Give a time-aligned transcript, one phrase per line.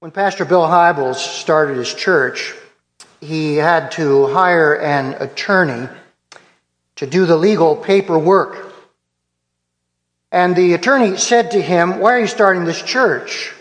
[0.00, 2.54] When Pastor Bill Hybels started his church,
[3.20, 5.88] he had to hire an attorney
[6.96, 8.72] to do the legal paperwork.
[10.30, 13.52] And the attorney said to him, Why are you starting this church?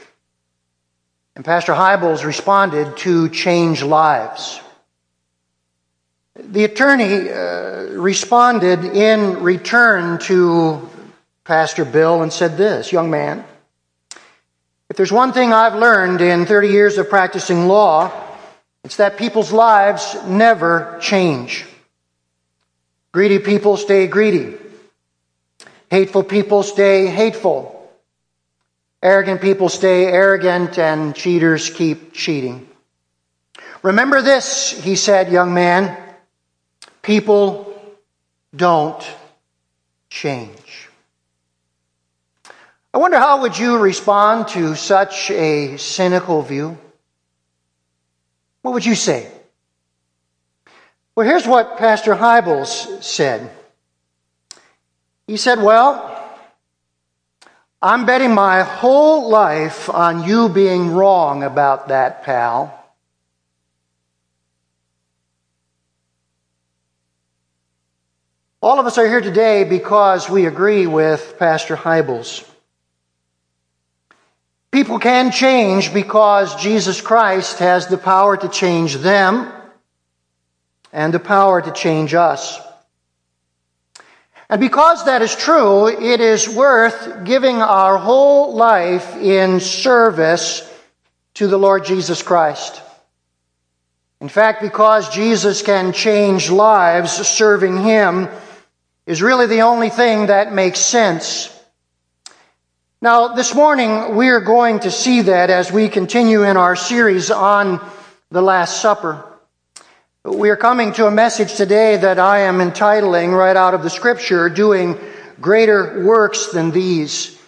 [1.36, 4.62] And Pastor Hybels responded, To change lives.
[6.36, 10.88] The attorney uh, responded in return to
[11.46, 13.44] Pastor Bill and said this Young man,
[14.98, 18.12] if there's one thing I've learned in 30 years of practicing law,
[18.84, 21.68] it's that people's lives never change.
[23.12, 24.58] Greedy people stay greedy.
[25.92, 27.92] Hateful people stay hateful.
[29.04, 32.68] Arrogant people stay arrogant, and cheaters keep cheating.
[33.84, 35.96] Remember this, he said, young man.
[37.04, 37.72] People
[38.56, 39.08] don't
[40.10, 40.87] change.
[42.98, 46.80] I wonder how would you respond to such a cynical view?
[48.64, 49.32] What would you say?
[51.14, 53.52] Well, here's what Pastor Hybels said.
[55.28, 56.28] He said, Well,
[57.84, 62.74] I'm betting my whole life on you being wrong about that, pal.
[68.60, 72.44] All of us are here today because we agree with Pastor Hybels.
[74.78, 79.52] People can change because Jesus Christ has the power to change them
[80.94, 82.60] and the power to change us.
[84.48, 90.62] And because that is true, it is worth giving our whole life in service
[91.34, 92.80] to the Lord Jesus Christ.
[94.22, 98.30] In fact, because Jesus can change lives, serving Him
[99.08, 101.52] is really the only thing that makes sense.
[103.00, 107.30] Now, this morning we are going to see that as we continue in our series
[107.30, 107.80] on
[108.32, 109.24] the Last Supper.
[110.26, 113.92] We are coming to a message today that I am entitling right out of the
[113.92, 114.98] scripture, doing
[115.40, 117.40] greater works than these.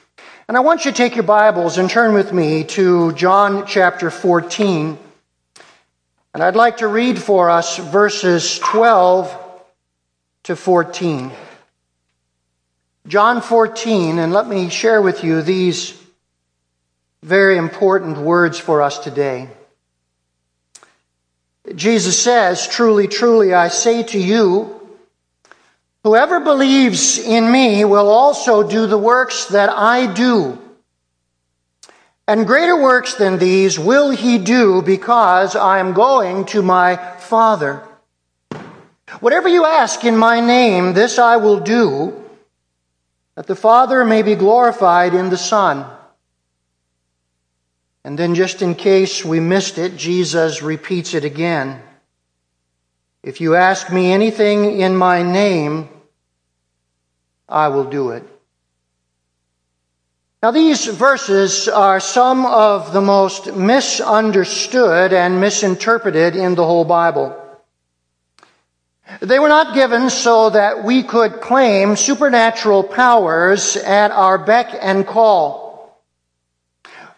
[0.48, 4.12] And I want you to take your Bibles and turn with me to John chapter
[4.12, 5.00] 14.
[6.36, 9.36] And I'd like to read for us verses 12
[10.44, 11.32] to 14.
[13.10, 16.00] John 14, and let me share with you these
[17.24, 19.50] very important words for us today.
[21.74, 24.80] Jesus says, Truly, truly, I say to you,
[26.04, 30.60] whoever believes in me will also do the works that I do.
[32.28, 37.82] And greater works than these will he do because I am going to my Father.
[39.20, 42.29] Whatever you ask in my name, this I will do,
[43.40, 45.86] that the Father may be glorified in the Son.
[48.04, 51.82] And then, just in case we missed it, Jesus repeats it again.
[53.24, 55.88] If you ask me anything in my name,
[57.48, 58.24] I will do it.
[60.44, 67.49] Now, these verses are some of the most misunderstood and misinterpreted in the whole Bible.
[69.20, 75.06] They were not given so that we could claim supernatural powers at our beck and
[75.06, 76.00] call.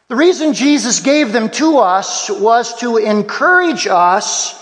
[0.07, 4.57] The reason Jesus gave them to us was to encourage us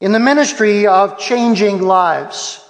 [0.00, 2.62] in the ministry of changing lives.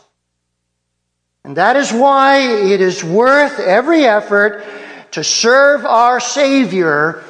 [1.44, 4.64] And that is why it is worth every effort
[5.12, 7.24] to serve our Savior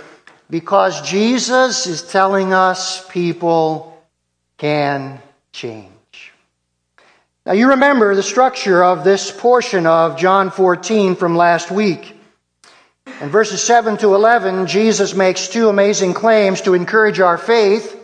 [0.51, 3.99] because Jesus is telling us people
[4.59, 5.21] can
[5.53, 5.92] change.
[7.45, 12.17] Now you remember the structure of this portion of John 14 from last week.
[13.21, 17.99] In verses 7 to 11, Jesus makes two amazing claims to encourage our faith.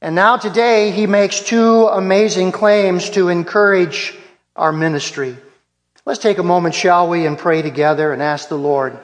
[0.00, 4.12] And now today, he makes two amazing claims to encourage
[4.56, 5.36] our ministry.
[6.04, 8.98] Let's take a moment, shall we, and pray together and ask the Lord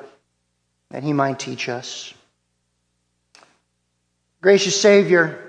[0.91, 2.13] that he might teach us.
[4.41, 5.48] Gracious Savior,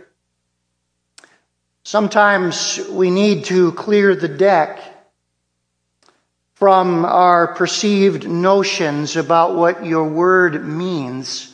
[1.89, 4.79] sometimes we need to clear the deck
[6.53, 11.51] from our perceived notions about what your word means.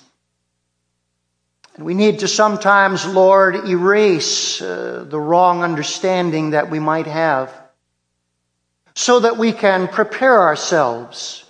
[1.76, 7.50] And we need to sometimes, Lord, erase uh, the wrong understanding that we might have
[8.94, 11.46] so that we can prepare ourselves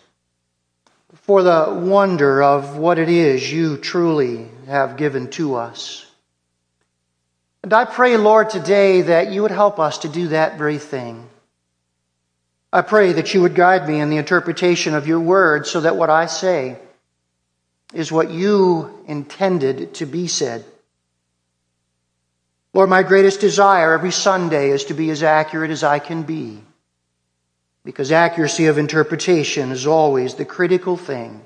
[1.24, 6.06] for the wonder of what it is you truly have given to us.
[7.66, 11.28] And I pray, Lord, today that you would help us to do that very thing.
[12.72, 15.96] I pray that you would guide me in the interpretation of your word so that
[15.96, 16.78] what I say
[17.92, 20.64] is what you intended to be said.
[22.72, 26.62] Lord, my greatest desire every Sunday is to be as accurate as I can be,
[27.84, 31.42] because accuracy of interpretation is always the critical thing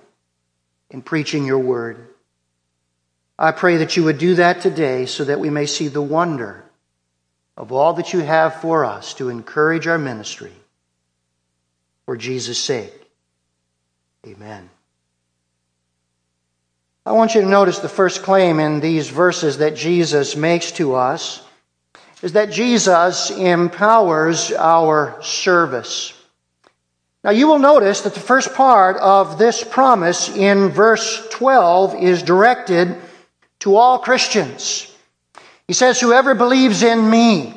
[0.89, 2.09] in preaching your word.
[3.41, 6.65] I pray that you would do that today so that we may see the wonder
[7.55, 10.51] of all that you have for us to encourage our ministry
[12.05, 12.93] for Jesus' sake.
[14.27, 14.69] Amen.
[17.05, 20.95] I want you to notice the first claim in these verses that Jesus makes to
[20.95, 21.41] us
[22.21, 26.13] is that Jesus empowers our service.
[27.23, 32.21] Now you will notice that the first part of this promise in verse 12 is
[32.21, 32.97] directed
[33.59, 34.93] to all Christians.
[35.67, 37.53] He says, whoever believes in me.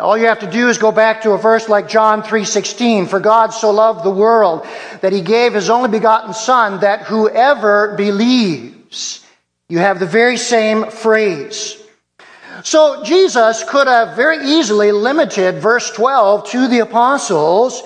[0.00, 3.18] All you have to do is go back to a verse like John 3:16, for
[3.18, 4.64] God so loved the world
[5.00, 9.26] that he gave his only begotten son that whoever believes.
[9.68, 11.76] You have the very same phrase.
[12.62, 17.82] So Jesus could have very easily limited verse 12 to the apostles,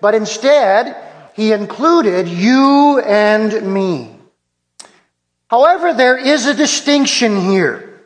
[0.00, 0.94] but instead
[1.34, 4.19] he included you and me.
[5.50, 8.00] However, there is a distinction here.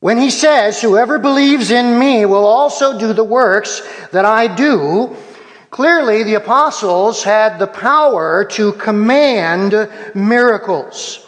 [0.00, 5.14] When he says, Whoever believes in me will also do the works that I do,
[5.70, 11.24] clearly the apostles had the power to command miracles.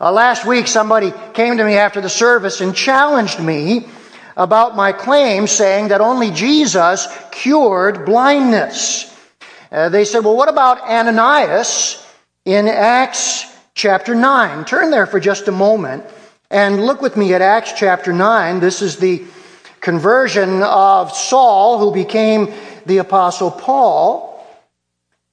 [0.00, 3.86] Uh, last week, somebody came to me after the service and challenged me
[4.36, 9.16] about my claim saying that only Jesus cured blindness.
[9.70, 12.04] Uh, they said, Well, what about Ananias
[12.44, 14.64] in Acts chapter 9?
[14.64, 16.04] Turn there for just a moment.
[16.50, 18.60] And look with me at Acts chapter 9.
[18.60, 19.24] This is the
[19.80, 22.54] conversion of Saul, who became
[22.86, 24.30] the Apostle Paul.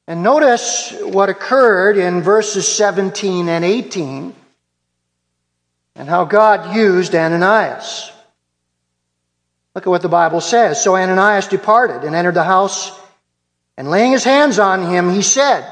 [0.08, 4.36] And notice what occurred in verses 17 and 18
[5.96, 8.12] and how God used Ananias.
[9.76, 10.84] Look at what the Bible says.
[10.84, 12.92] So Ananias departed and entered the house,
[13.78, 15.66] and laying his hands on him, he said,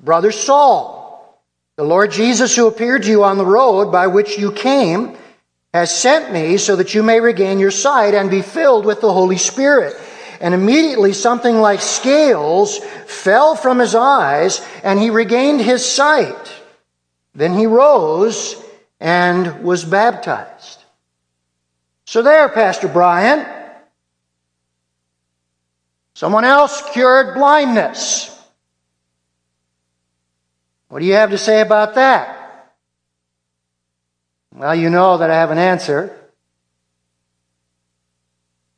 [0.00, 0.99] Brother Saul,
[1.80, 5.16] the Lord Jesus, who appeared to you on the road by which you came,
[5.72, 9.10] has sent me so that you may regain your sight and be filled with the
[9.10, 9.96] Holy Spirit.
[10.42, 16.52] And immediately something like scales fell from his eyes, and he regained his sight.
[17.34, 18.62] Then he rose
[19.00, 20.84] and was baptized.
[22.04, 23.46] So there, Pastor Brian.
[26.12, 28.38] Someone else cured blindness.
[30.90, 32.36] What do you have to say about that?
[34.52, 36.14] Well, you know that I have an answer.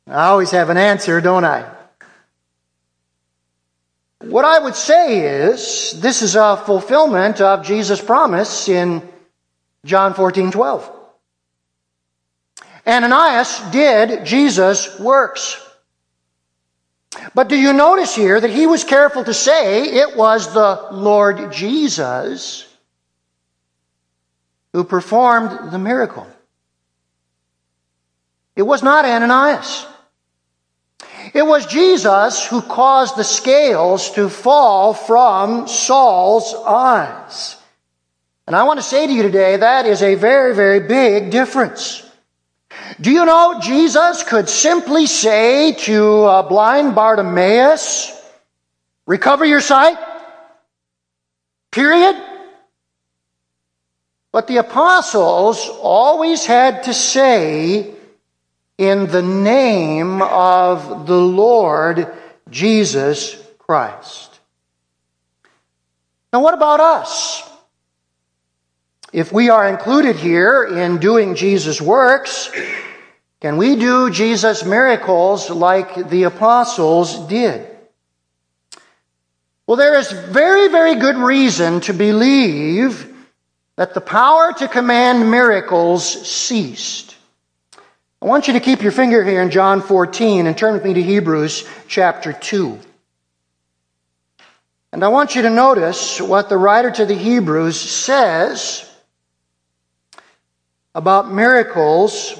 [0.05, 1.67] I always have an answer, don't I?
[4.19, 9.01] What I would say is this is a fulfillment of Jesus' promise in
[9.83, 10.91] John 14 12.
[12.85, 15.62] Ananias did Jesus' works.
[17.33, 21.51] But do you notice here that he was careful to say it was the Lord
[21.51, 22.67] Jesus
[24.73, 26.27] who performed the miracle?
[28.55, 29.87] It was not Ananias.
[31.33, 37.55] It was Jesus who caused the scales to fall from Saul's eyes.
[38.45, 42.02] And I want to say to you today that is a very, very big difference.
[42.99, 48.11] Do you know Jesus could simply say to a blind Bartimaeus,
[49.05, 49.97] recover your sight?
[51.71, 52.15] Period.
[54.31, 57.93] But the apostles always had to say,
[58.77, 62.11] in the name of the Lord
[62.49, 64.39] Jesus Christ.
[66.31, 67.49] Now, what about us?
[69.13, 72.51] If we are included here in doing Jesus' works,
[73.41, 77.67] can we do Jesus' miracles like the apostles did?
[79.67, 83.07] Well, there is very, very good reason to believe
[83.75, 87.15] that the power to command miracles ceased.
[88.19, 90.95] I want you to keep your finger here in John 14 and turn with me
[90.95, 92.79] to Hebrews chapter 2.
[94.91, 98.89] And I want you to notice what the writer to the Hebrews says
[100.95, 102.35] about miracles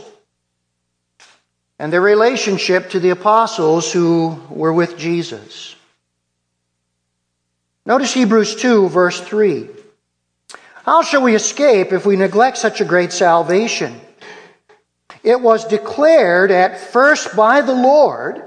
[1.79, 5.75] and their relationship to the apostles who were with Jesus.
[7.85, 9.67] Notice Hebrews 2, verse 3.
[10.85, 13.99] How shall we escape if we neglect such a great salvation?
[15.23, 18.43] It was declared at first by the Lord,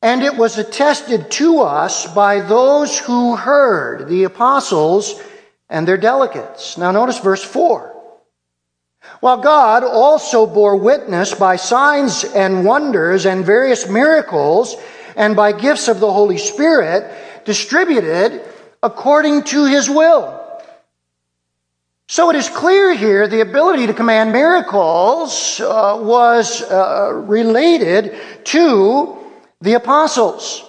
[0.00, 5.20] And it was attested to us by those who heard, the apostles
[5.68, 6.78] and their delegates.
[6.78, 7.97] Now notice verse 4.
[9.20, 14.76] While God also bore witness by signs and wonders and various miracles
[15.16, 18.42] and by gifts of the Holy Spirit distributed
[18.82, 20.38] according to his will.
[22.06, 29.18] So it is clear here the ability to command miracles uh, was uh, related to
[29.60, 30.67] the apostles.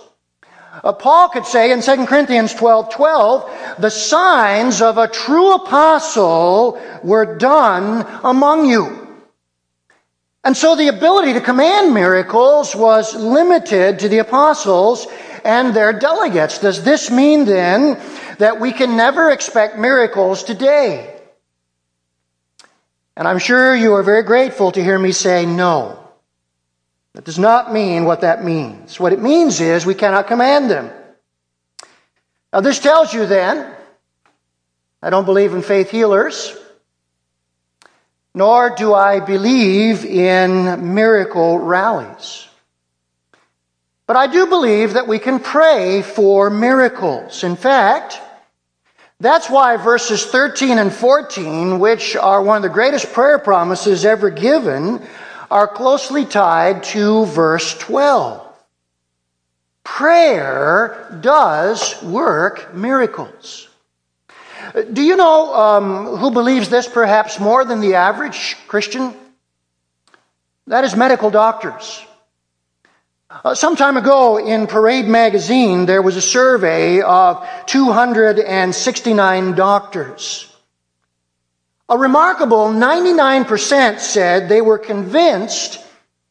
[0.83, 6.81] Uh, Paul could say in 2 Corinthians 12 12, the signs of a true apostle
[7.03, 9.07] were done among you.
[10.43, 15.05] And so the ability to command miracles was limited to the apostles
[15.43, 16.59] and their delegates.
[16.59, 17.99] Does this mean then
[18.37, 21.19] that we can never expect miracles today?
[23.17, 25.98] And I'm sure you are very grateful to hear me say no.
[27.19, 28.97] That does not mean what that means.
[28.97, 30.89] What it means is we cannot command them.
[32.53, 33.75] Now, this tells you then,
[35.01, 36.57] I don't believe in faith healers,
[38.33, 42.47] nor do I believe in miracle rallies.
[44.07, 47.43] But I do believe that we can pray for miracles.
[47.43, 48.17] In fact,
[49.19, 54.29] that's why verses 13 and 14, which are one of the greatest prayer promises ever
[54.29, 55.05] given,
[55.49, 58.45] are closely tied to verse 12.
[59.83, 63.67] Prayer does work miracles.
[64.93, 69.15] Do you know um, who believes this perhaps more than the average Christian?
[70.67, 72.05] That is medical doctors.
[73.31, 80.48] Uh, some time ago in Parade magazine, there was a survey of 269 doctors.
[81.89, 85.83] A remarkable 99% said they were convinced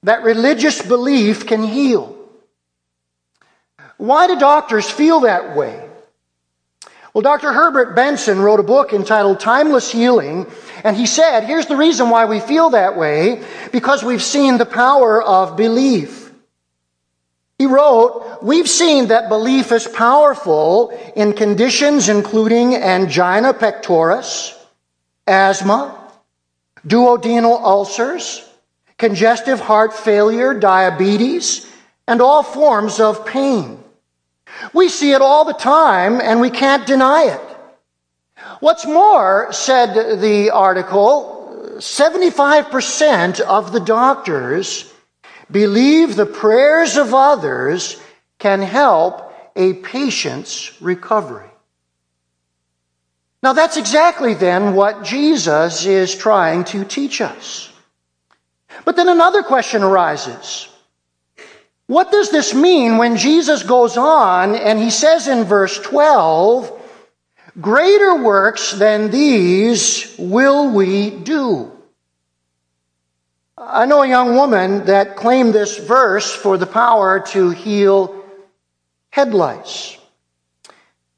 [0.05, 2.17] that religious belief can heal.
[3.97, 5.85] Why do doctors feel that way?
[7.13, 7.53] Well, Dr.
[7.53, 10.47] Herbert Benson wrote a book entitled Timeless Healing,
[10.85, 14.67] and he said, here's the reason why we feel that way, because we've seen the
[14.67, 16.33] power of belief.
[17.59, 24.55] He wrote, We've seen that belief is powerful in conditions including angina pectoris,
[25.29, 25.95] asthma,
[26.87, 28.49] duodenal ulcers,
[28.97, 31.71] congestive heart failure, diabetes,
[32.07, 33.83] and all forms of pain.
[34.73, 37.41] We see it all the time and we can't deny it.
[38.61, 44.93] What's more, said the article, 75% of the doctors
[45.51, 48.01] believe the prayers of others
[48.39, 51.48] can help a patient's recovery.
[53.43, 57.71] Now, that's exactly then what Jesus is trying to teach us.
[58.85, 60.69] But then another question arises.
[61.87, 66.73] What does this mean when Jesus goes on and he says in verse 12,
[67.61, 71.73] Greater works than these will we do?
[73.57, 78.25] I know a young woman that claimed this verse for the power to heal
[79.11, 79.97] head lice.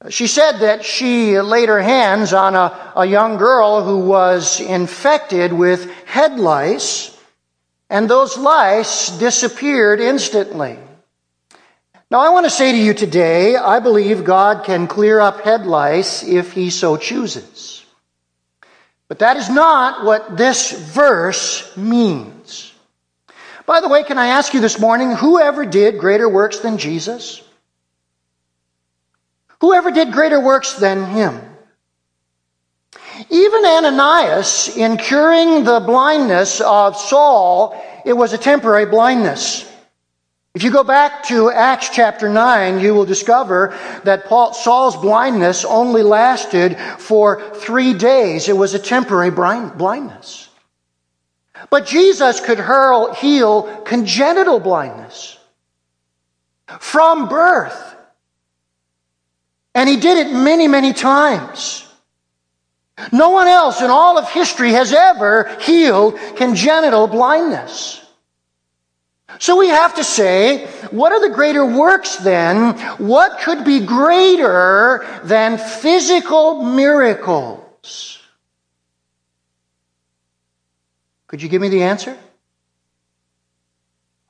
[0.08, 5.52] She said that she laid her hands on a, a young girl who was infected
[5.52, 7.14] with head lice,
[7.90, 10.78] and those lice disappeared instantly.
[12.10, 15.66] Now, I want to say to you today, I believe God can clear up head
[15.66, 17.84] lice if He so chooses.
[19.06, 22.72] But that is not what this verse means.
[23.66, 26.78] By the way, can I ask you this morning, who ever did greater works than
[26.78, 27.42] Jesus?
[29.60, 31.40] Whoever did greater works than him?
[33.28, 39.66] Even Ananias, in curing the blindness of Saul, it was a temporary blindness.
[40.54, 45.64] If you go back to Acts chapter 9, you will discover that Paul, Saul's blindness
[45.64, 48.48] only lasted for three days.
[48.48, 50.48] It was a temporary blindness.
[51.68, 55.38] But Jesus could hurl, heal congenital blindness
[56.80, 57.89] from birth.
[59.80, 61.88] And he did it many, many times.
[63.12, 67.98] No one else in all of history has ever healed congenital blindness.
[69.38, 72.74] So we have to say, what are the greater works then?
[72.98, 78.18] What could be greater than physical miracles?
[81.26, 82.18] Could you give me the answer?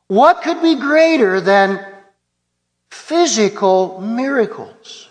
[0.06, 1.84] What could be greater than
[2.88, 5.08] physical miracles?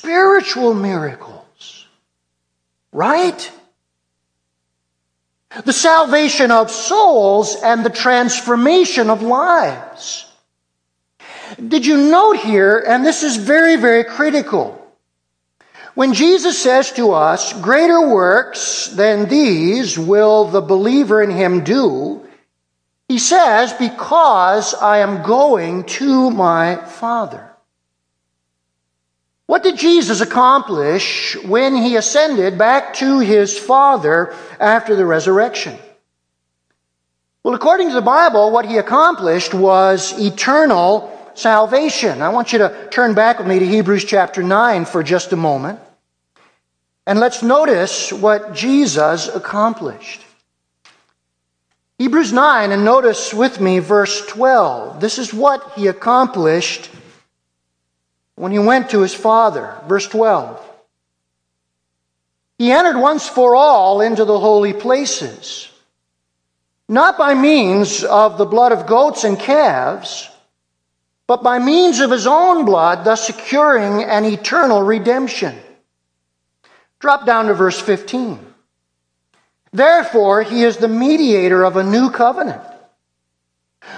[0.00, 1.86] Spiritual miracles.
[2.92, 3.50] Right?
[5.64, 10.26] the salvation of souls and the transformation of lives.
[11.56, 14.76] Did you note here, and this is very, very critical,
[15.94, 22.26] when Jesus says to us, Greater works than these will the believer in him do,
[23.08, 27.49] he says, Because I am going to my Father.
[29.50, 35.76] What did Jesus accomplish when he ascended back to his Father after the resurrection?
[37.42, 42.22] Well, according to the Bible, what he accomplished was eternal salvation.
[42.22, 45.36] I want you to turn back with me to Hebrews chapter 9 for just a
[45.36, 45.80] moment.
[47.04, 50.24] And let's notice what Jesus accomplished.
[51.98, 55.00] Hebrews 9, and notice with me verse 12.
[55.00, 56.88] This is what he accomplished
[58.40, 59.76] when he went to his Father.
[59.86, 60.58] Verse 12.
[62.56, 65.68] He entered once for all into the holy places,
[66.88, 70.30] not by means of the blood of goats and calves,
[71.26, 75.54] but by means of his own blood, thus securing an eternal redemption.
[76.98, 78.38] Drop down to verse 15.
[79.70, 82.62] Therefore, he is the mediator of a new covenant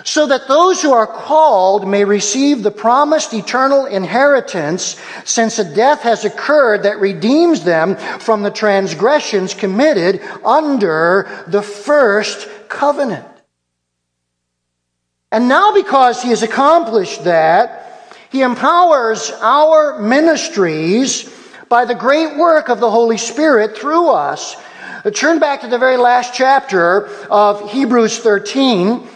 [0.05, 6.03] so that those who are called may receive the promised eternal inheritance, since a death
[6.03, 13.27] has occurred that redeems them from the transgressions committed under the first covenant.
[15.31, 17.79] And now, because he has accomplished that,
[18.31, 21.29] he empowers our ministries
[21.69, 24.57] by the great work of the Holy Spirit through us.
[25.15, 29.09] Turn back to the very last chapter of Hebrews 13.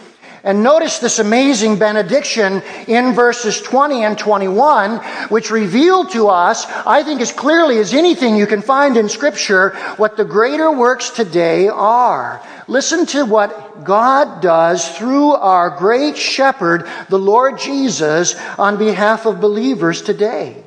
[0.47, 7.03] And notice this amazing benediction in verses 20 and 21, which reveal to us, I
[7.03, 11.67] think as clearly as anything you can find in Scripture, what the greater works today
[11.67, 12.41] are.
[12.69, 19.41] Listen to what God does through our great shepherd, the Lord Jesus, on behalf of
[19.41, 20.63] believers today.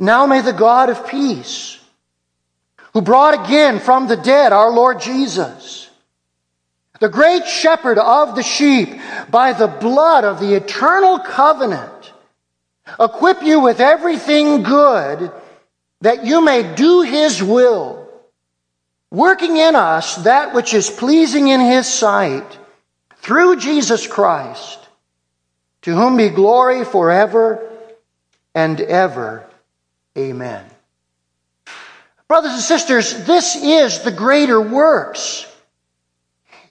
[0.00, 1.78] Now may the God of peace,
[2.92, 5.88] who brought again from the dead our Lord Jesus,
[7.02, 8.88] the great shepherd of the sheep,
[9.28, 12.12] by the blood of the eternal covenant,
[13.00, 15.32] equip you with everything good
[16.02, 18.08] that you may do his will,
[19.10, 22.56] working in us that which is pleasing in his sight
[23.16, 24.78] through Jesus Christ,
[25.80, 27.68] to whom be glory forever
[28.54, 29.44] and ever.
[30.16, 30.64] Amen.
[32.28, 35.48] Brothers and sisters, this is the greater works.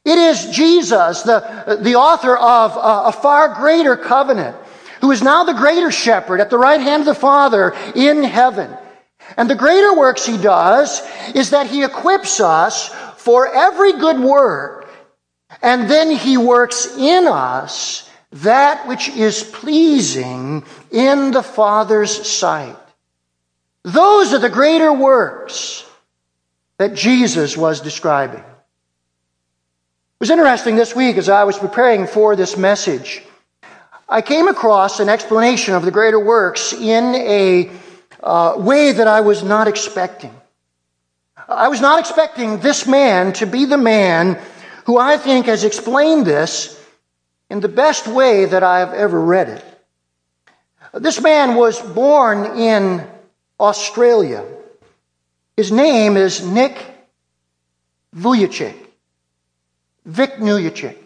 [0.03, 4.57] It is Jesus, the, the author of a, a far greater covenant,
[4.99, 8.75] who is now the greater shepherd at the right hand of the Father in heaven.
[9.37, 11.01] And the greater works he does
[11.35, 14.89] is that he equips us for every good work,
[15.61, 22.77] and then he works in us that which is pleasing in the Father's sight.
[23.83, 25.85] Those are the greater works
[26.77, 28.43] that Jesus was describing.
[30.21, 33.23] It was interesting this week as I was preparing for this message.
[34.07, 37.71] I came across an explanation of the greater works in a
[38.21, 40.31] uh, way that I was not expecting.
[41.49, 44.39] I was not expecting this man to be the man
[44.85, 46.79] who I think has explained this
[47.49, 49.65] in the best way that I have ever read it.
[51.01, 53.07] This man was born in
[53.59, 54.45] Australia.
[55.57, 56.77] His name is Nick
[58.15, 58.80] Vujicic.
[60.05, 60.97] Vic Nuyachik.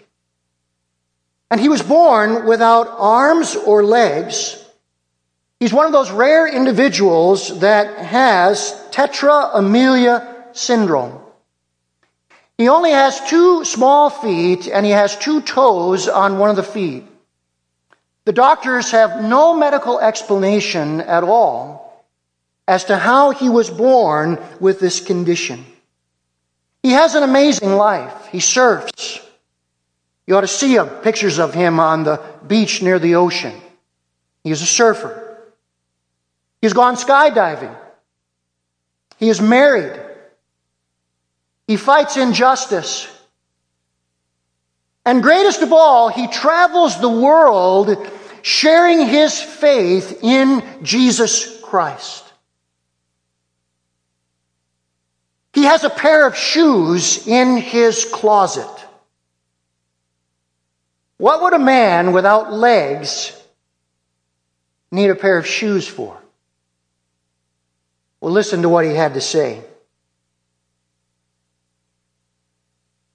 [1.52, 4.64] And he was born without arms or legs.
[5.60, 11.20] He's one of those rare individuals that has tetra amelia syndrome.
[12.58, 16.64] He only has two small feet and he has two toes on one of the
[16.64, 17.04] feet.
[18.24, 22.06] The doctors have no medical explanation at all
[22.68, 25.66] as to how he was born with this condition.
[26.86, 28.28] He has an amazing life.
[28.32, 29.20] He surfs.
[30.28, 33.60] You ought to see him, pictures of him on the beach near the ocean.
[34.44, 35.36] He's a surfer.
[36.62, 37.76] He's gone skydiving.
[39.18, 40.00] He is married.
[41.66, 43.08] He fights injustice.
[45.08, 47.98] And greatest of all, he travels the world
[48.44, 52.25] sharing his faith in Jesus Christ.
[55.56, 58.70] He has a pair of shoes in his closet.
[61.18, 63.32] What would a man without legs
[64.92, 66.22] need a pair of shoes for?
[68.20, 69.64] Well, listen to what he had to say.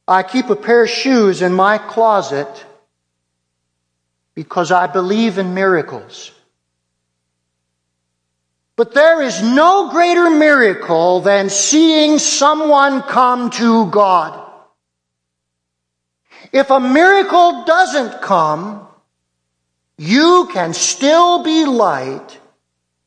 [0.08, 2.64] I keep a pair of shoes in my closet
[4.34, 6.32] because I believe in miracles.
[8.80, 14.50] But there is no greater miracle than seeing someone come to God.
[16.50, 18.88] If a miracle doesn't come,
[19.98, 22.38] you can still be light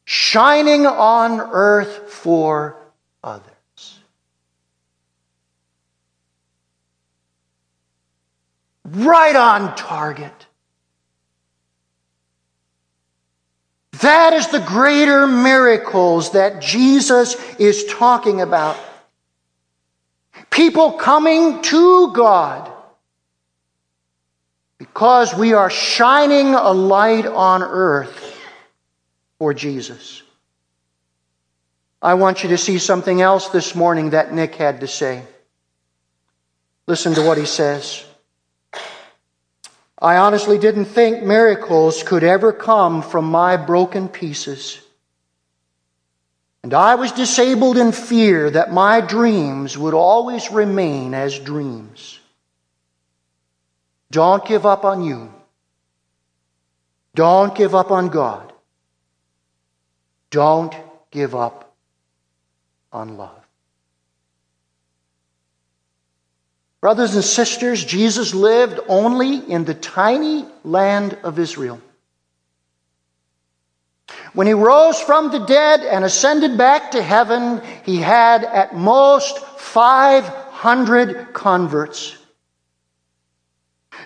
[0.05, 2.77] shining on earth for
[3.23, 3.99] others.
[8.85, 10.45] Right on target.
[14.03, 18.77] That is the greater miracles that Jesus is talking about.
[20.49, 22.69] People coming to God
[24.77, 28.37] because we are shining a light on earth
[29.39, 30.21] for Jesus.
[32.01, 35.23] I want you to see something else this morning that Nick had to say.
[36.87, 38.03] Listen to what he says.
[40.03, 44.81] I honestly didn't think miracles could ever come from my broken pieces.
[46.61, 52.19] And I was disabled in fear that my dreams would always remain as dreams.
[54.11, 55.33] Don't give up on you.
[57.15, 58.51] Don't give up on God.
[60.31, 60.75] Don't
[61.11, 61.73] give up
[62.91, 63.42] on love.
[66.83, 71.79] Brothers and sisters, Jesus lived only in the tiny land of Israel.
[74.33, 79.39] When he rose from the dead and ascended back to heaven, he had at most
[79.39, 82.17] 500 converts.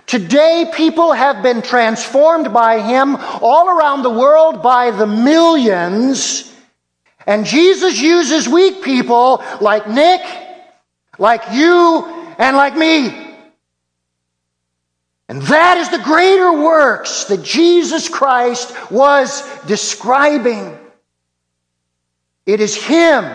[0.05, 6.55] Today, people have been transformed by him all around the world by the millions.
[7.25, 10.21] And Jesus uses weak people like Nick,
[11.17, 13.26] like you, and like me.
[15.30, 20.78] And that is the greater works that Jesus Christ was describing.
[22.45, 23.26] It is Him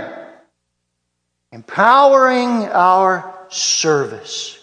[1.53, 4.59] empowering our service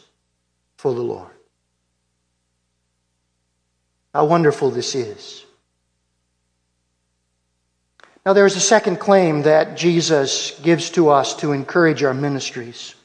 [0.77, 1.29] for the Lord.
[4.13, 5.45] How wonderful this is.
[8.25, 12.95] Now, there is a second claim that Jesus gives to us to encourage our ministries.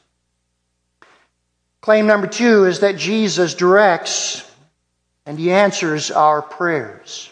[1.85, 4.43] Claim number two is that Jesus directs
[5.27, 7.31] and he answers our prayers.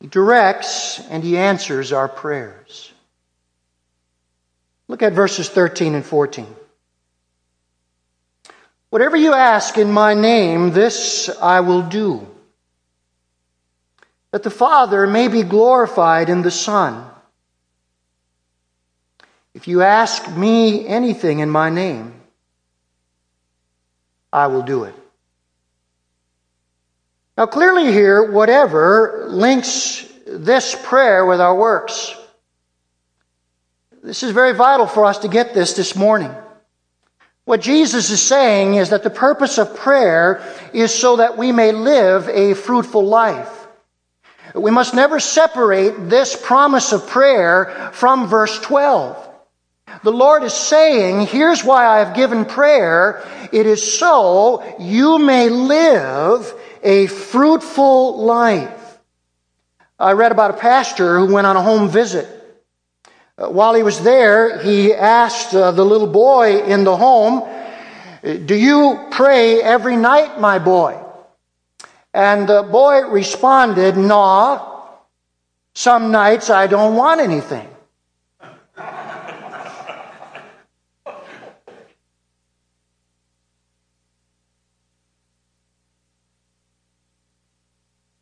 [0.00, 2.92] He directs and he answers our prayers.
[4.88, 6.48] Look at verses 13 and 14.
[8.88, 12.26] Whatever you ask in my name, this I will do,
[14.32, 17.08] that the Father may be glorified in the Son.
[19.54, 22.19] If you ask me anything in my name,
[24.32, 24.94] I will do it.
[27.36, 32.14] Now, clearly, here, whatever links this prayer with our works.
[34.02, 36.34] This is very vital for us to get this this morning.
[37.44, 41.72] What Jesus is saying is that the purpose of prayer is so that we may
[41.72, 43.66] live a fruitful life.
[44.54, 49.29] We must never separate this promise of prayer from verse 12.
[50.02, 53.22] The Lord is saying, here's why I have given prayer.
[53.52, 58.98] It is so you may live a fruitful life.
[59.98, 62.26] I read about a pastor who went on a home visit.
[63.36, 67.46] Uh, while he was there, he asked uh, the little boy in the home,
[68.22, 70.98] Do you pray every night, my boy?
[72.14, 74.88] And the boy responded, No,
[75.74, 77.68] some nights I don't want anything.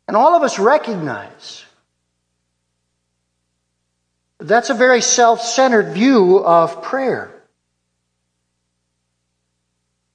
[0.09, 1.63] And all of us recognize
[4.39, 7.31] that's a very self centered view of prayer.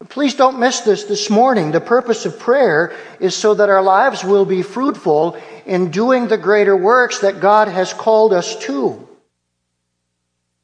[0.08, 1.70] Please don't miss this this morning.
[1.70, 6.38] The purpose of prayer is so that our lives will be fruitful in doing the
[6.38, 9.08] greater works that God has called us to.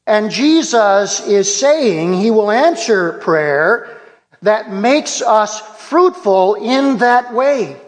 [0.05, 3.97] And Jesus is saying he will answer prayer
[4.41, 7.80] that makes us fruitful in that way.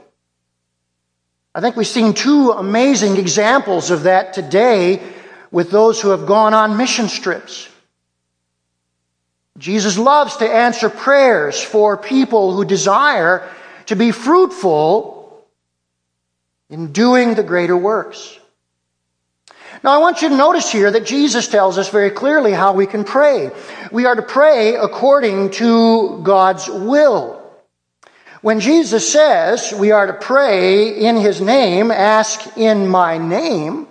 [1.56, 5.04] I think we've seen two amazing examples of that today
[5.52, 7.70] with those who have gone on mission trips.
[9.60, 13.48] Jesus loves to answer prayers for people who desire
[13.86, 15.46] to be fruitful
[16.72, 18.40] in doing the greater works.
[19.84, 22.88] Now, I want you to notice here that Jesus tells us very clearly how we
[22.88, 23.52] can pray.
[23.92, 27.43] We are to pray according to God's will.
[28.44, 33.88] When Jesus says we are to pray in His name, ask in my name,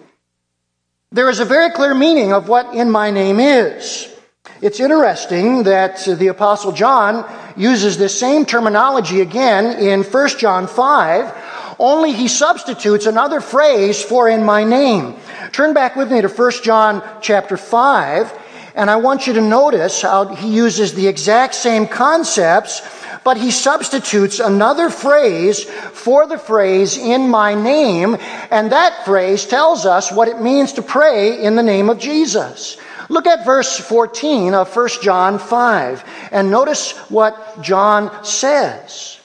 [1.10, 4.14] there is a very clear meaning of what in my name is.
[4.60, 7.24] It's interesting that the Apostle John
[7.56, 14.28] uses this same terminology again in 1 John 5, only he substitutes another phrase for
[14.28, 15.16] in my name.
[15.52, 18.41] Turn back with me to 1 John chapter 5,
[18.74, 22.80] and I want you to notice how he uses the exact same concepts,
[23.24, 28.16] but he substitutes another phrase for the phrase in my name,
[28.50, 32.78] and that phrase tells us what it means to pray in the name of Jesus.
[33.08, 39.20] Look at verse 14 of 1 John 5 and notice what John says.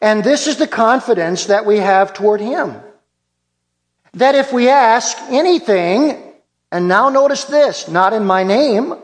[0.00, 2.76] And this is the confidence that we have toward him.
[4.12, 6.33] That if we ask anything,
[6.74, 8.96] and now notice this, not in my name,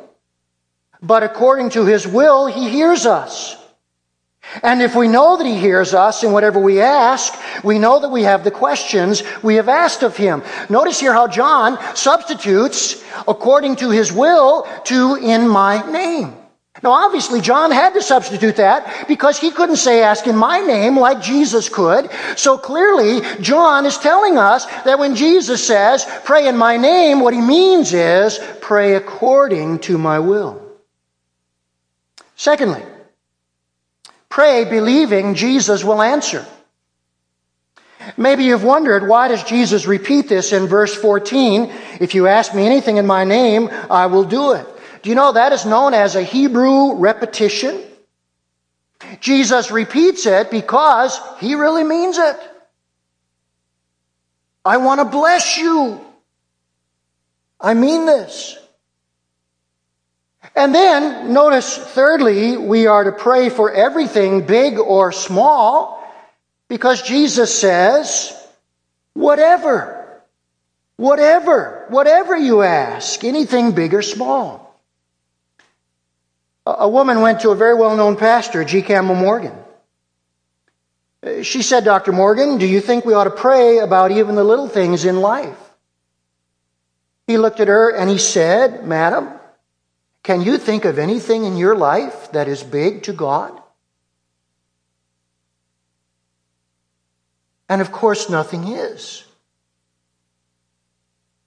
[1.00, 3.56] but according to his will, he hears us.
[4.64, 8.08] And if we know that He hears us in whatever we ask, we know that
[8.08, 10.42] we have the questions we have asked of Him.
[10.68, 16.39] Notice here how John substitutes according to His will to in my name.
[16.82, 20.98] Now, obviously, John had to substitute that because he couldn't say ask in my name
[20.98, 22.10] like Jesus could.
[22.36, 27.34] So clearly, John is telling us that when Jesus says pray in my name, what
[27.34, 30.62] he means is pray according to my will.
[32.36, 32.82] Secondly,
[34.30, 36.46] Pray believing Jesus will answer.
[38.16, 41.70] Maybe you've wondered why does Jesus repeat this in verse 14?
[42.00, 44.66] If you ask me anything in my name, I will do it.
[45.02, 47.82] Do you know that is known as a Hebrew repetition?
[49.20, 52.36] Jesus repeats it because he really means it.
[54.64, 56.00] I want to bless you.
[57.60, 58.58] I mean this.
[60.54, 66.02] And then, notice, thirdly, we are to pray for everything, big or small,
[66.68, 68.36] because Jesus says,
[69.14, 70.22] whatever,
[70.96, 74.69] whatever, whatever you ask, anything big or small.
[76.66, 78.82] A woman went to a very well known pastor, G.
[78.82, 79.54] Campbell Morgan.
[81.42, 82.12] She said, Dr.
[82.12, 85.58] Morgan, do you think we ought to pray about even the little things in life?
[87.26, 89.28] He looked at her and he said, Madam,
[90.22, 93.60] can you think of anything in your life that is big to God?
[97.68, 99.24] And of course, nothing is.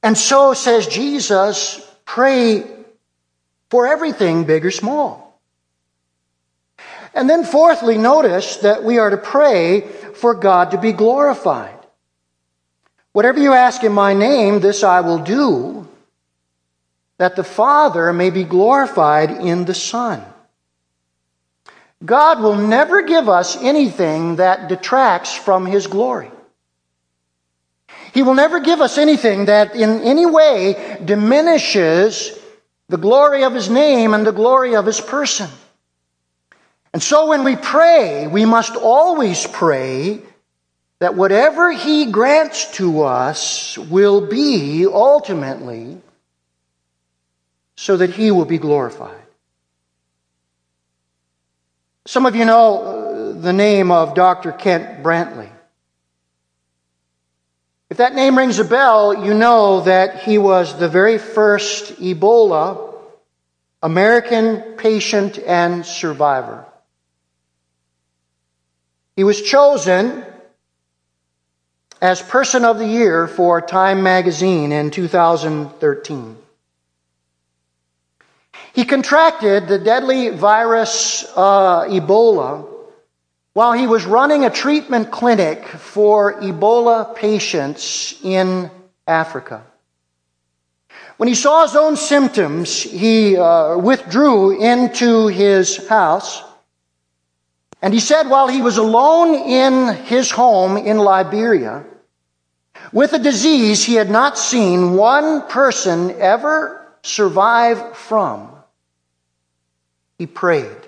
[0.01, 2.63] And so says Jesus, pray
[3.73, 5.41] for everything, big or small.
[7.15, 9.81] And then, fourthly, notice that we are to pray
[10.13, 11.79] for God to be glorified.
[13.13, 15.87] Whatever you ask in my name, this I will do,
[17.17, 20.23] that the Father may be glorified in the Son.
[22.05, 26.29] God will never give us anything that detracts from His glory.
[28.13, 32.37] He will never give us anything that in any way diminishes
[32.89, 35.49] the glory of His name and the glory of His person.
[36.93, 40.21] And so when we pray, we must always pray
[40.99, 46.01] that whatever He grants to us will be ultimately
[47.75, 49.21] so that he will be glorified.
[52.05, 54.51] Some of you know the name of Dr.
[54.51, 55.49] Kent Brantly.
[57.93, 62.91] If that name rings a bell, you know that he was the very first Ebola
[63.83, 66.65] American patient and survivor.
[69.15, 70.25] He was chosen
[72.01, 76.35] as Person of the Year for Time magazine in 2013.
[78.73, 82.72] He contracted the deadly virus uh, Ebola
[83.53, 88.69] while he was running a treatment clinic for Ebola patients in
[89.07, 89.63] Africa.
[91.17, 96.41] When he saw his own symptoms, he uh, withdrew into his house.
[97.81, 101.85] And he said while he was alone in his home in Liberia,
[102.91, 108.49] with a disease he had not seen one person ever survive from,
[110.17, 110.82] he prayed.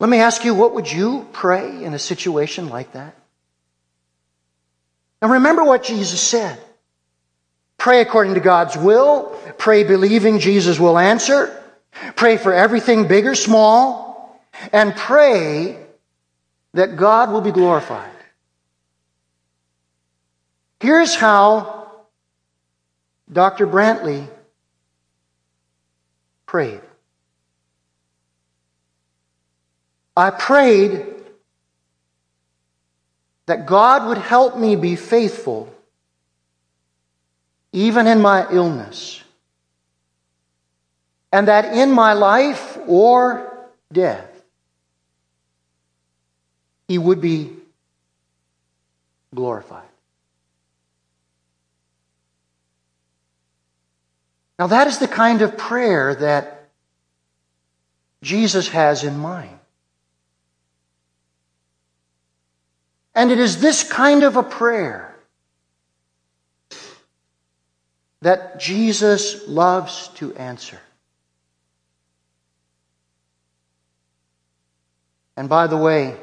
[0.00, 3.16] Let me ask you, what would you pray in a situation like that?
[5.22, 6.58] Now remember what Jesus said.
[7.78, 9.38] Pray according to God's will.
[9.58, 11.62] Pray believing Jesus will answer.
[12.16, 14.40] Pray for everything big or small.
[14.72, 15.78] And pray
[16.74, 18.10] that God will be glorified.
[20.80, 21.90] Here's how
[23.32, 23.66] Dr.
[23.66, 24.28] Brantly
[26.46, 26.80] prayed.
[30.16, 31.06] I prayed
[33.46, 35.72] that God would help me be faithful
[37.72, 39.20] even in my illness,
[41.32, 44.30] and that in my life or death,
[46.86, 47.50] He would be
[49.34, 49.88] glorified.
[54.56, 56.68] Now, that is the kind of prayer that
[58.22, 59.58] Jesus has in mind.
[63.14, 65.14] And it is this kind of a prayer
[68.22, 70.80] that Jesus loves to answer.
[75.36, 76.16] And by the way,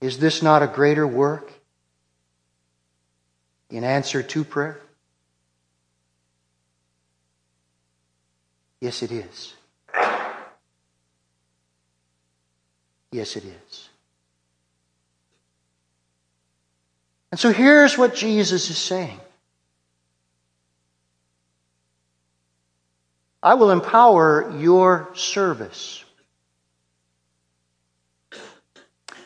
[0.00, 1.52] is this not a greater work
[3.70, 4.80] in answer to prayer?
[8.80, 9.54] Yes, it is.
[13.14, 13.88] Yes, it is.
[17.30, 19.20] And so here's what Jesus is saying
[23.40, 26.02] I will empower your service.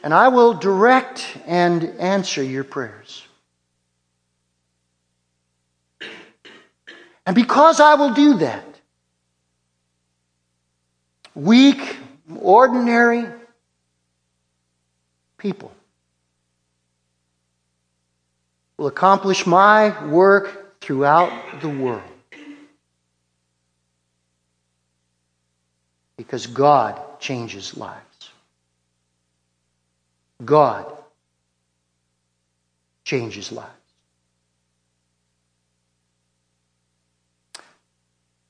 [0.05, 3.27] And I will direct and answer your prayers.
[7.25, 8.67] And because I will do that,
[11.35, 11.97] weak,
[12.39, 13.38] ordinary,
[15.39, 15.73] people
[18.77, 22.03] will accomplish my work throughout the world.
[26.17, 28.31] Because God changes lives.
[30.45, 30.87] God
[33.05, 33.69] changes lives.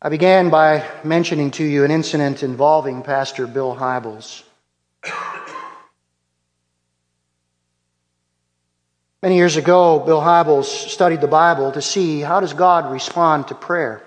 [0.01, 4.45] I began by mentioning to you an incident involving Pastor Bill Hybels.
[9.23, 13.55] Many years ago, Bill Hybels studied the Bible to see how does God respond to
[13.55, 14.03] prayer.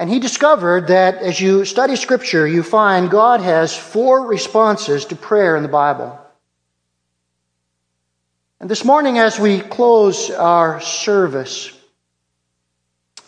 [0.00, 5.16] And he discovered that as you study Scripture, you find God has four responses to
[5.16, 6.18] prayer in the Bible.
[8.58, 11.70] And this morning, as we close our service,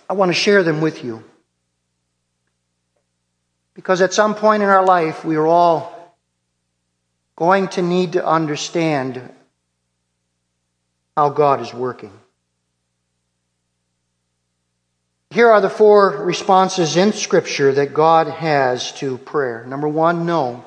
[0.08, 1.22] I want to share them with you.
[3.74, 5.93] Because at some point in our life, we are all
[7.37, 9.20] going to need to understand
[11.16, 12.12] how God is working.
[15.31, 19.64] Here are the four responses in Scripture that God has to prayer.
[19.66, 20.64] Number one, no.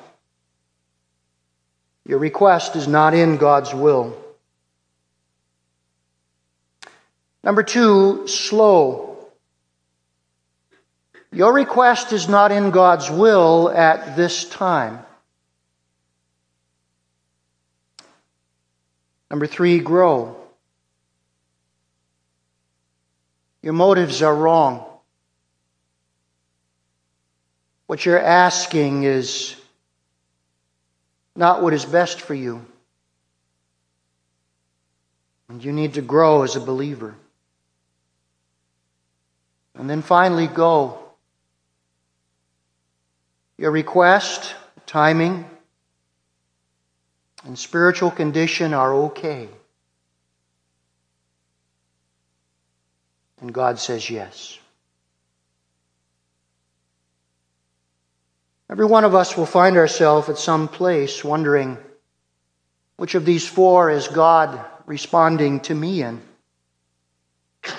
[2.04, 4.16] Your request is not in God's will.
[7.42, 9.16] Number two, slow.
[11.32, 14.98] Your request is not in God's will at this time.
[19.30, 20.36] Number three, grow.
[23.62, 24.84] Your motives are wrong.
[27.86, 29.56] What you're asking is
[31.34, 32.64] not what is best for you.
[35.48, 37.14] And you need to grow as a believer.
[39.74, 40.98] And then finally, go.
[43.56, 44.54] Your request,
[44.86, 45.48] timing,
[47.44, 49.48] and spiritual condition are okay.
[53.40, 54.58] And God says yes.
[58.70, 61.78] Every one of us will find ourselves at some place wondering
[62.96, 66.20] which of these four is God responding to me in.
[67.64, 67.72] You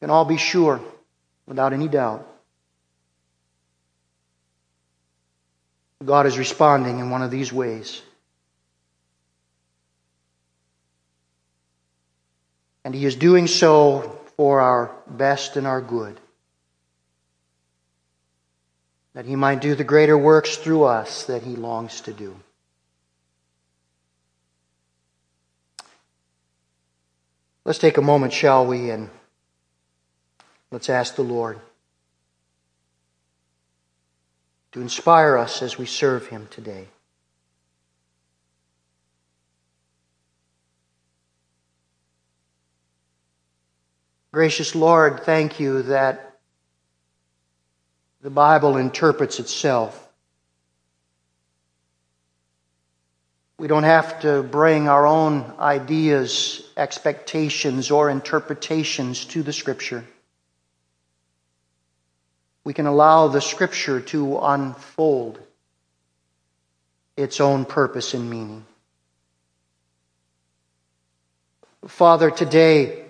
[0.00, 0.80] can all be sure,
[1.46, 2.26] without any doubt.
[6.04, 8.02] God is responding in one of these ways.
[12.88, 16.18] And He is doing so for our best and our good.
[19.12, 22.34] That He might do the greater works through us that He longs to do.
[27.66, 29.10] Let's take a moment, shall we, and
[30.70, 31.60] let's ask the Lord
[34.72, 36.88] to inspire us as we serve Him today.
[44.38, 46.38] Gracious Lord, thank you that
[48.22, 50.08] the Bible interprets itself.
[53.58, 60.04] We don't have to bring our own ideas, expectations, or interpretations to the Scripture.
[62.62, 65.40] We can allow the Scripture to unfold
[67.16, 68.64] its own purpose and meaning.
[71.88, 73.07] Father, today,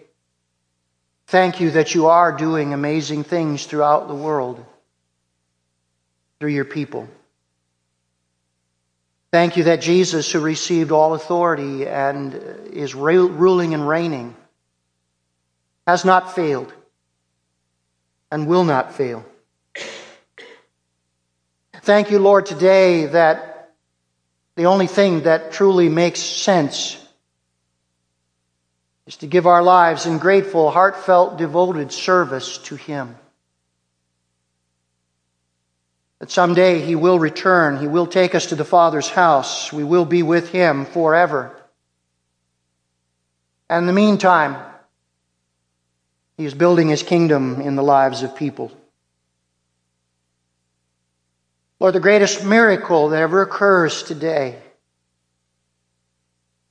[1.28, 4.64] thank you that you are doing amazing things throughout the world
[6.40, 7.08] through your people.
[9.30, 12.34] Thank you that Jesus, who received all authority and
[12.72, 14.34] is ruling and reigning,
[15.86, 16.72] has not failed
[18.30, 19.24] and will not fail.
[21.74, 23.72] Thank you, Lord, today that
[24.56, 26.96] the only thing that truly makes sense
[29.08, 33.16] is to give our lives in grateful, heartfelt, devoted service to Him.
[36.18, 40.04] That someday He will return, He will take us to the Father's house, we will
[40.04, 41.58] be with Him forever.
[43.70, 44.62] And in the meantime,
[46.36, 48.70] He is building His kingdom in the lives of people.
[51.80, 54.58] Lord, the greatest miracle that ever occurs today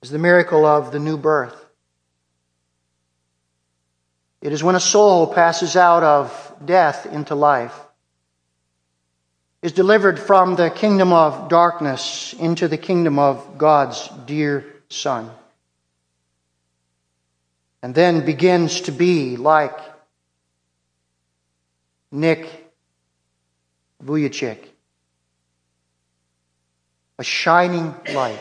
[0.03, 1.66] is the miracle of the new birth.
[4.41, 7.77] It is when a soul passes out of death into life,
[9.61, 15.31] is delivered from the kingdom of darkness into the kingdom of God's dear Son,
[17.81, 19.77] and then begins to be like
[22.11, 22.71] Nick
[24.03, 24.59] Vujicic,
[27.17, 28.39] a shining light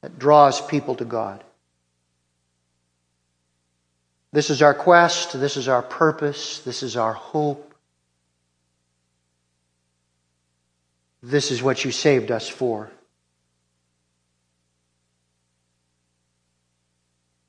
[0.00, 1.42] that draws people to God.
[4.32, 5.38] This is our quest.
[5.38, 6.60] This is our purpose.
[6.60, 7.74] This is our hope.
[11.22, 12.90] This is what you saved us for.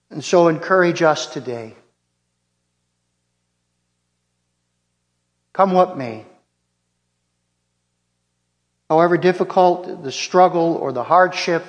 [0.10, 1.76] And so encourage us today.
[5.54, 6.26] Come what may.
[8.90, 11.64] However difficult the struggle or the hardship,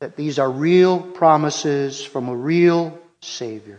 [0.00, 3.78] that these are real promises from a real Savior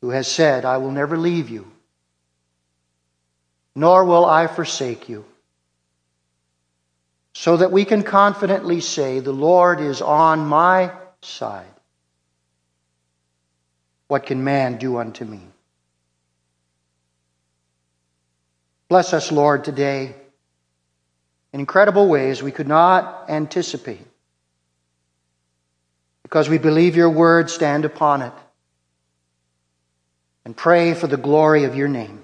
[0.00, 1.70] who has said, I will never leave you,
[3.74, 5.24] nor will I forsake you.
[7.32, 10.92] So that we can confidently say, The Lord is on my
[11.22, 11.64] side.
[14.08, 15.40] What can man do unto me?
[18.88, 20.16] Bless us, Lord, today
[21.52, 24.09] in incredible ways we could not anticipate
[26.30, 28.32] because we believe your word, stand upon it
[30.44, 32.22] and pray for the glory of your name.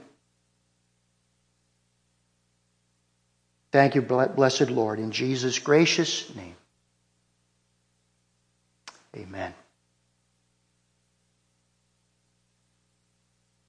[3.72, 6.54] Thank you, blessed Lord, in Jesus' gracious name.
[9.16, 9.52] Amen.